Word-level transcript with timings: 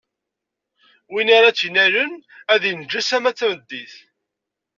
Win 1.11 1.27
ara 1.37 1.49
tt-innalen, 1.53 2.11
ad 2.53 2.61
inǧes 2.69 3.09
alamma 3.15 3.31
d 3.33 3.37
tameddit. 3.37 3.93